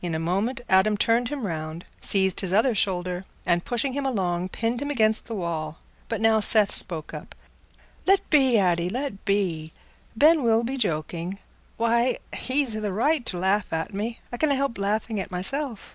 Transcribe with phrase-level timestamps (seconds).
[0.00, 4.48] In a moment Adam turned him round, seized his other shoulder, and, pushing him along,
[4.48, 5.76] pinned him against the wall.
[6.08, 7.12] But now Seth spoke.
[8.06, 9.74] "Let be, Addy, let be.
[10.16, 11.38] Ben will be joking.
[11.76, 15.94] Why, he's i' the right to laugh at me—I canna help laughing at myself."